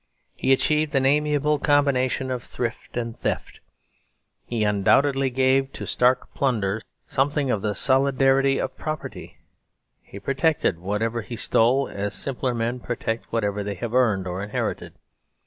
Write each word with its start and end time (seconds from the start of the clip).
He 0.33 0.51
achieved 0.51 0.95
an 0.95 1.05
amiable 1.05 1.59
combination 1.59 2.31
of 2.31 2.41
thrift 2.41 2.97
and 2.97 3.19
theft. 3.19 3.59
He 4.47 4.63
undoubtedly 4.63 5.29
gave 5.29 5.71
to 5.73 5.85
stark 5.85 6.33
plunder 6.33 6.81
something 7.05 7.51
of 7.51 7.61
the 7.61 7.75
solidity 7.75 8.57
of 8.59 8.75
property. 8.75 9.37
He 10.01 10.19
protected 10.19 10.79
whatever 10.79 11.21
he 11.21 11.35
stole 11.35 11.87
as 11.87 12.15
simpler 12.15 12.55
men 12.55 12.79
protect 12.79 13.31
whatever 13.31 13.63
they 13.63 13.75
have 13.75 13.93
earned 13.93 14.25
or 14.25 14.41
inherited. 14.41 14.93